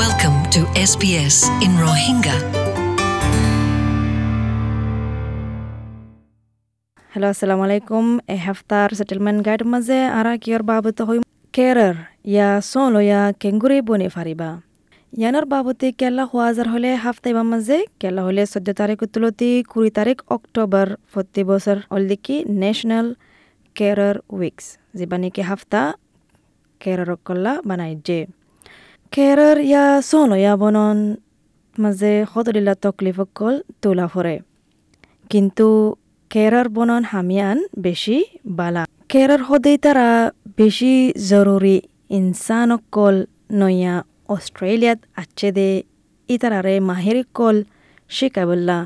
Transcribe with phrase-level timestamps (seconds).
[0.00, 2.36] Welcome to SBS in Rohingya.
[7.12, 11.18] Hello' আসসালামু আলাইকুম এ Haftar settlement guide মাঝে আরা কিয়র বাবতে হই
[11.54, 11.96] কেরার
[12.32, 14.50] ইয়া সোল ইয়া কেঙ্গুরি বনে ফারিবা
[15.12, 20.88] ইয়ানোর বাবতে কেলা হোয়াজার হলে হাফতাইবা মাঝে কেলা হলে চোদ্দ তারিখ তুলতি কুড়ি তারিখ অক্টোবর
[21.12, 23.06] প্রতি বছর অলদিকি ন্যাশনাল
[23.76, 24.66] কেরার উইকস
[24.98, 25.82] যিবা নেকি হাফতা
[26.80, 28.18] কেরার কল্লা বানাই যে
[29.12, 30.98] কেরার ইয়া সোল ইয়া বনন
[31.76, 34.36] মাঝে সতদিলা তকলিফ কল তোলা ফরে
[35.30, 35.66] কিন্তু
[36.30, 38.18] কেরার বনন হামিয়ান বেশি
[38.58, 40.08] বালা কেরার হদেই তারা
[40.58, 40.94] বেশি
[41.30, 41.76] জরুরি
[42.10, 43.16] ইনসান কল
[43.60, 43.94] নয়া
[44.28, 45.70] অস্ট্রেলিয়াত আছে দে
[46.28, 47.56] ইতারারে মাহির কল
[48.10, 48.78] শিকাবল্লা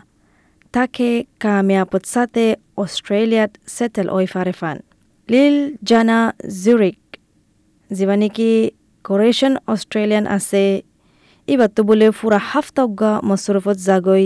[0.75, 1.09] তাকে
[1.41, 2.45] কামিয়াপত সাথে
[2.77, 4.77] অস্ট্রেলিয়াত সেটেল ওই ফারেফান
[5.29, 6.19] লিল জানা
[6.63, 7.01] জুরিক
[7.91, 8.51] যিবা নেকি
[9.05, 10.65] ডেকৰেশ্যন অষ্ট্ৰেলিয়ান আছে
[11.49, 14.25] এইবাৰতো বোলে ফুৰা হাফ টগা জাগৈ যাগৈ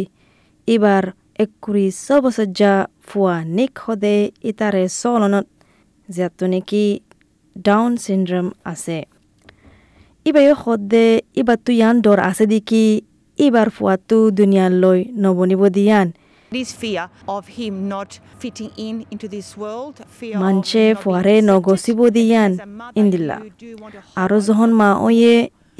[0.68, 1.04] এইবাৰ
[1.38, 2.72] এক কুৰি ছবছজ্জা
[3.06, 4.16] ফুৱা নিক সদে
[4.50, 5.46] ইটাৰে চলনত
[6.08, 6.84] যাতো নেকি
[7.56, 8.98] ডাউন চিণ্ড্ৰম আছে
[10.26, 11.06] এইবাৰ সদে
[11.38, 12.84] এইবাৰতো ইয়ান দৰ আছে দেখি
[13.38, 16.06] এইবাৰ ফুৱাটো দুনিয়ালৈ নবনিব দিয়ান
[16.50, 21.34] This fear of him not fitting in into this world, fear মানছে of not ফুৱাৰে
[21.34, 22.14] being নগচিব accepted.
[22.16, 25.04] দিয়ান As a mother, ইন্দিল্লা you do want to আৰু hold যখন him মা close.
[25.06, 25.34] ওয়ে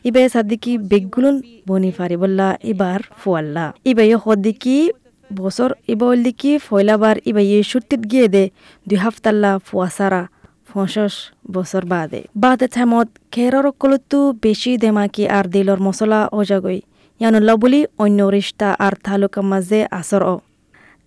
[0.05, 1.37] ইবে সাদিকি বেগুলুন
[1.69, 4.77] বনি ফারিবল্লা ইবার ফুয়াল্লা ইবাই সদিকি
[5.31, 8.45] বছর ইবা দিকি ফয়লাবার ইবাই সুটিত গিয়ে দে
[8.87, 10.23] দুই হাফতাল্লা ফুয়াসারা
[10.71, 11.15] পঞ্চাশ
[11.55, 16.79] বছর বাদে বাদে টাইমত খেৰৰ কলতো বেছি দেমাকি আর দিলর মছলা অজাগৈ
[17.21, 20.35] ইয়ানুল্লা বুলি অন্য রিস্তা আর তালুকা মাঝে আসর অ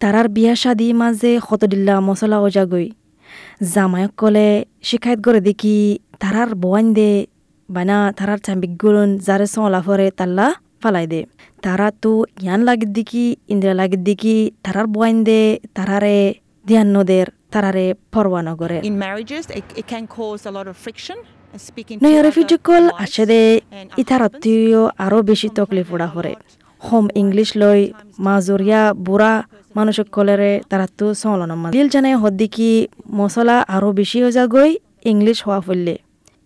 [0.02, 2.88] তারার বিয়া শাদি মাঝে খতদিল্লা মছলা অজাগৈ
[3.74, 4.48] জামায়ক কলে
[4.84, 5.76] শিকায়ত করে দেখি
[6.22, 7.12] তারার বোয়ান দে
[7.70, 10.48] বানা তারার চাম্বিগুলন যারে সলা ফরে তাল্লা
[10.82, 11.22] ফালাই দে
[11.64, 12.12] তারা তো
[12.44, 14.36] ইয়ান লাগিদ দেখি ইন্দিরা লাগিদ দেখি
[14.66, 15.42] তারার বোয়ান দে
[15.76, 16.18] তারারে
[16.66, 21.18] ধ্যান নদের তারারে পরোয়া নগরে In marriages, it, it can cause a lot of friction.
[21.22, 23.42] uh, Speaking to নয় other রেফিউজি কল wives আছে দে
[23.80, 24.38] and ইতার husbands.
[24.38, 26.34] আত্মীয় আরও বেশি তকলিফ উড়া করে
[26.82, 27.82] হোম ইংলিশ লই
[28.26, 29.34] মাজুরিয়া বুড়া
[29.78, 32.72] মানুষ কলেরে তারা তো সলন দিল জানে হদ্দিকি
[33.20, 34.72] মশলা আরও বেশি হয়ে যাগৈ
[35.12, 35.96] ইংলিশ হওয়া ফললে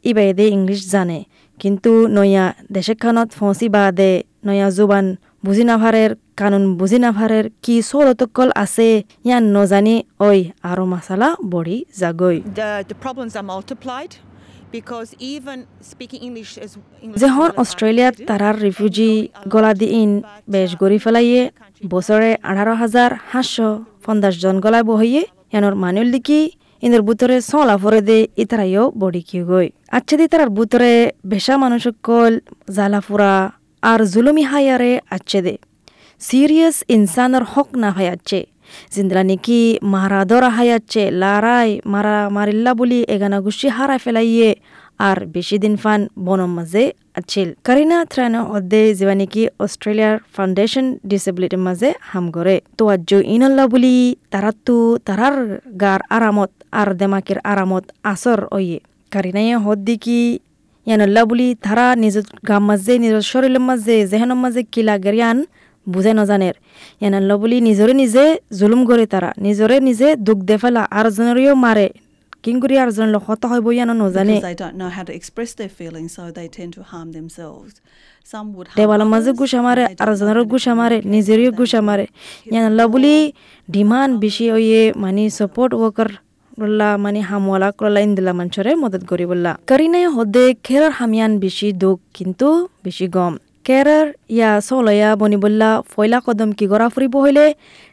[0.09, 1.19] ইবাই দে ইংলিশ জানে।
[1.58, 4.12] কিন্তু নয়া দেশেখানত ফসি বা দে
[4.47, 5.06] নয়া জুবান
[5.46, 8.90] বুজি নাভারের কানুন বুজি নাভারের কি সলতকল আছে
[9.28, 9.96] ইয়ান নজানি
[10.28, 12.38] ওই আরও মশালা বড়ি যাগৈ।
[16.58, 16.72] As
[17.58, 21.41] অস্ট্রেলিয়াত তারার রিফিউজি knowing a গলা দিন but, বেশ গড়ি ফেলাইয়ে
[21.90, 23.69] বছরে আঠারো হাজার সাতশো
[24.06, 25.22] পঞ্চাশ জন গলায় বহিয়ে
[25.52, 26.41] ইয়ানোর মানুষ লিখি
[26.84, 30.94] ইন্দর বুতরে সলা ফরে দে ইতারাইও বডি কি গই আচ্ছা দি তারার বুতরে
[31.25, 32.34] বেশা মানুষ কল
[32.75, 33.34] জালাফুরা
[33.84, 35.53] আর জুলুমি হায়ারে আচ্ছে দে
[36.22, 38.40] সিরিয়াস ইনসানের হক না হায়াচ্ছে
[38.96, 39.59] জিন্দলা নাকি
[39.94, 44.50] মারাদরা হায়াচ্ছে লারাই মারা মারিল্লা বলি এগানা গুছি হারাই ফেলাইয়ে
[45.00, 46.84] আর বেশি দিন ফান বনম মাঝে
[47.16, 53.66] আছিল কারিনা থ্রানো অদ্দে যেবা নাকি অস্ট্রেলিয়ার ফাউন্ডেশন ডিসেবিলিটির মাঝে হাম করে তো আজ ইনল্লা
[53.68, 53.96] বলি
[54.31, 55.38] তারাতো তারার
[55.81, 58.78] গার আরামত আর দেমাকের আরামত আসর ওয়ে
[59.12, 60.19] কারিনাই হদ্দি কি
[60.88, 62.16] ইয়ানল্লা বলি তারা নিজ
[62.50, 65.38] গাম মাঝে নিজের শরীরের মাঝে জেহেনের মাঝে কি লাগের ইয়ান
[65.94, 66.56] বুঝে নজানের
[67.01, 68.23] ইয়ানল্লা বলি নিজরে নিজে
[68.59, 71.88] জুলুম করে তারা নিজরে নিজে দুঃখ দে ফেলা আর জনেরও মারে
[72.44, 73.41] কিংগুরি আর জনের হত
[74.01, 75.13] নজানে। Don't know জনেরও how to
[79.41, 79.84] গুছা মারে
[80.95, 83.16] communicate, নিজেরও so গুছা they মারে hear ইয়ানল্লা বলি
[83.72, 86.09] ডিমান্ড বেশি হইয়ে মানে সাপোর্ট ওয়ার্কার
[86.62, 92.00] রল্লা মানে হামওয়ালা করলা ইন্দিলা মানুষরে মদত করি বললা কারিনে হদে খেরার হামিয়ান বেশি দুঃখ
[92.13, 92.47] কিন্তু
[92.84, 93.34] বেশি গম।
[93.65, 97.45] কেরার ইয়া সলয়া বনি বললা ফয়লা কদম কি গড়া ফুরিব হইলে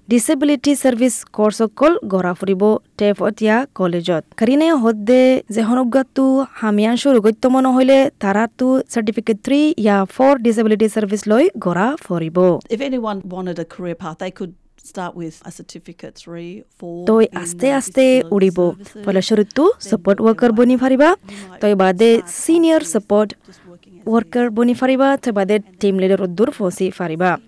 [0.08, 2.62] ডিসেবিলিটি সার্ভিস কোর্স অকল গড়া ফুরিব
[2.98, 5.22] টেফত ইয়া কলেজত। কারিনে হদে
[5.54, 6.24] যে হনজ্ঞাতু
[6.60, 12.38] হামিয়ান শুরু গত্য মন হইলে তারাতো certificate three year for disability service লৈ গড়া ফুরিব
[12.76, 14.52] If anyone wanted a career path, they could
[14.84, 16.98] start with a certificate three, four.
[17.10, 18.04] তই আস্তে আস্তে
[18.36, 18.58] উড়িব
[19.06, 21.10] Then সাপোর্ট ওয়ার্কার বনি ফারিবা
[21.62, 22.10] তই বাদে
[22.42, 23.30] senior support
[24.04, 27.38] just working as a worker বনি ফারিবা তই বাদে টিম লিডার উদ্দুর ফসি ফারিবা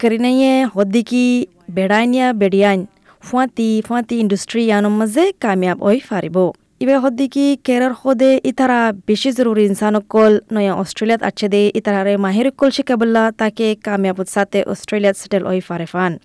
[0.00, 2.86] করিনাইয়ে হদ্দিকি বেড়াইনিয়া বেড়িয়াইন
[3.22, 6.36] ফুয়াতি ফুয়াতি ইন্ডাস্ট্রি ইয়ানোর মাঝে কামিয়াব ওই ফারিব
[6.80, 13.30] ইবে হদ্দিকি কেরার হদে ইতারা বেশি জরুরি ইনসানকল নয়া অস্ট্রেলিয়াত আছে দে ইতারারে মাহিরকল শিকাবল্লা
[13.38, 16.18] তাকে কামিয়াবত সাথে অস্ট্রেলিয়াত সেটেল ওই ফারে ফান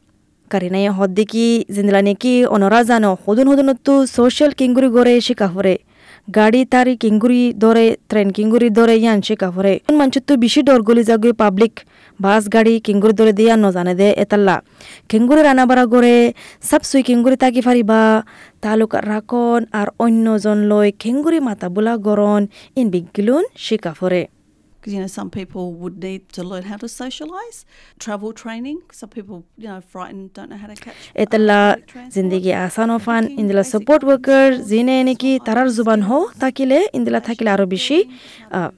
[0.49, 5.75] কারিনাই হদ্দিকি জিন্দলা নেকি অনরা জানো হদুন হদুনত্তু সোশ্যাল কিঙ্গুরি গড়ে শিকা ফরে
[6.37, 11.33] গাড়ি তারি কিঙ্গুরি দরে ট্রেন কিঙ্গুরি দরে ইয়ান শিকা ফরে মানচুত্তু বেশি ডর গলি যাগুই
[11.33, 11.73] পাবলিক
[12.19, 14.55] বাস গাড়ি কিঙ্গুরি দরে দিয়া নজানে দে এতাল্লা।
[15.09, 16.15] কিঙ্গুরি রানা বাড়া গড়ে
[16.69, 18.01] সাব সুই কিঙ্গুরি তাকি ফারিবা
[18.61, 22.41] তালুক রাখন আর অন্যজন লই কিঙ্গুরি মাতা বোলা গরন
[22.75, 23.91] ইন বিগিলুন শিকা
[24.89, 27.59] ফরে 'Cause, you know, some people would need to learn how to socialise,
[27.99, 28.77] travel training.
[28.99, 31.01] Some people, you know, frightened, don't know how to catch.
[33.25, 37.49] uh, ইন্দিলা basic support cooking worker skills, জিনে নাকি তারার জুবান হো তাকিলে ইন্দিলা থাকিলে
[37.51, 37.97] আরও বেশি
[38.57, 38.69] আহ,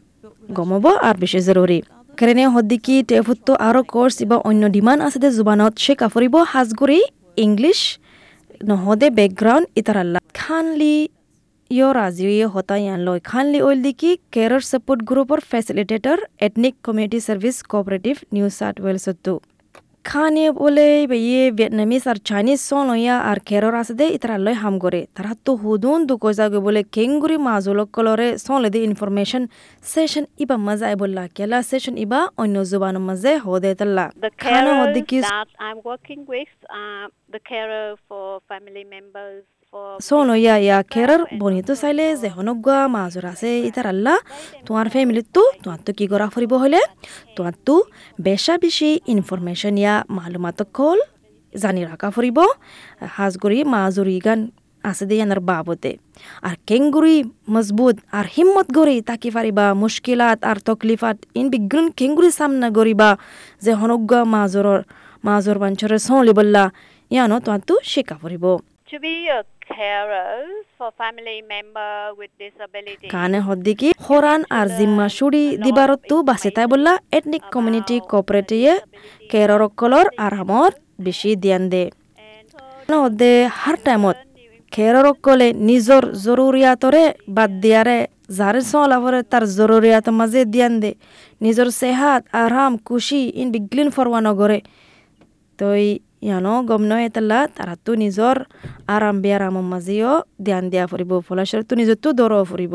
[0.50, 1.80] গমব আর বেশি জরুরি
[2.18, 7.00] কারণে হদ্দিকি টেফুত্তো আরও কোর্স ইবা অন্য ডিমান্ড আছে জুবানত সে কাফরিব হাজগুড়ি
[7.38, 7.80] ইংলিশ
[8.62, 11.10] নহদে ব্যাকগ্রাউন্ড ইতারাল্লা খানলি
[11.71, 17.19] ইয় রাজি ইয়ে হতা ইয়ান লয় খানলি ওইল দিকি care support গ্রুপর facilitator ethnic community
[17.27, 19.33] service cooperative New South ওয়েলসতো
[20.06, 20.88] খানে বলে
[21.27, 25.31] ইয়ে ভিয়েতনামিজ আর চাইনিজ সন লইয়া আর কেরর আছে দে ইতারা লয় হাম করে তারা
[25.45, 29.44] তো হুদুন দু কইজাগে বলে কেঙ্গুরি মাজুলক কলরে সন লেদে ইনফরমেশন
[29.83, 34.06] সেশন ইবা মজা আই বললা কেলা সেশন ইবা অন্য জুবান মাঝে হদে তাল্লা
[34.41, 34.71] খানা
[35.29, 42.06] that I'm working with, uh, the carer for family members, yeah কেরর and বনিতো চাইলে
[42.21, 44.18] যে হনগুয়া মাজুর আছে ইতার আল্লাহ
[44.65, 46.81] তোমার ফ্যামিলিত তো তোমার তো কি করা ফুরিব হলে
[47.35, 47.75] তোমার তো
[48.19, 51.00] বেশা বেশি ইনফরমেশন ইয়া মালুমাত কল
[51.53, 52.39] জানি রাখা ফুরিব
[53.07, 54.39] হাজগুড়ি মাজুরি গান
[54.83, 55.91] আছে দে ইয়ানার বাবতে
[56.44, 57.17] আর কেঙ্গুরি
[57.50, 63.09] মজবুত আর হিম্মত গড়ি তাকি পারিবা মুশকিলাত আর তকলিফাত ইন বিগ্রুন কেঙ্গুরি সামনা গরিবা
[63.62, 64.79] যে হনগুয়া মাজুরর
[65.24, 66.63] মাজুর বাঞ্চরে সলি বললা
[67.12, 68.45] ইয়ানো তোমার তো শিকা ফুরিব
[69.71, 73.07] to be a carer for family member with disability.
[73.09, 78.73] কানে হদ্দিকি হরান আর জিম্মা সুড়ি দিবারত্তু বাসিতাই বললা এথনিক কমিউনিটি কোঅপারেটিভে
[79.31, 80.73] কেররকলর আরামত
[81.06, 81.83] বেশি ধ্যান দে।
[83.03, 84.18] হদ্দে হার টাইমত
[84.71, 87.03] খেররকলে নিজর জরুরিয়াতরে
[87.38, 88.00] বাদ দিয়ারে
[88.39, 90.91] যারে চলাফরে তার জরুরিয়াত মাঝে ধ্যান দে।
[91.41, 94.59] নিজর সেহাত আরাম খুশি ইন বিগ্লিন ফরওয়া নগরে।
[95.59, 95.85] তই
[96.21, 98.35] ইয়ানো গম নয় এতাল্লা তারা তো নিজর
[98.88, 100.13] আরাম বেয়ারামৰ মাঝেও
[100.45, 102.73] ধ্যান দিয়া ফুৰিব ফলাশৰ তো নিজৰতো দৰ ফুৰিব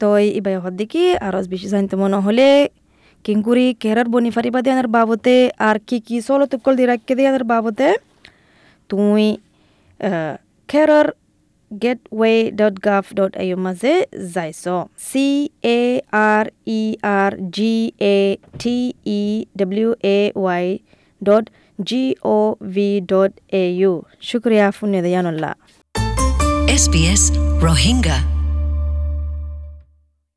[0.00, 2.48] তই ইবাই হদ্দিকি আৰু বেছি জানিতে মনে হলে
[3.24, 7.88] কিংকুৰি কেৰাৰ বনি ফাৰিবা দিয়াৰ বাবতে আর কি কি চলো তুকল দি রাখকে দিয়ার বাবতে
[8.90, 9.24] তুই
[10.68, 11.06] carer
[11.70, 13.94] gateway dot gov dot I মাঝে
[14.34, 14.64] যাইছ
[15.06, 15.26] C
[15.70, 15.80] A
[16.24, 16.82] R E
[17.12, 17.74] R G
[18.08, 18.18] A
[18.60, 18.76] T
[19.10, 19.22] E
[19.58, 20.66] W A Y
[21.22, 21.44] dot
[21.78, 25.54] G O' V dot A U শুক্রিয়া ফুনে দেয়ানুল্লাহ
[26.76, 27.22] SBS
[27.58, 28.35] Rohingya.